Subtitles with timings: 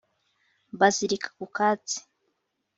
[0.73, 1.97] mbazirika ku katsi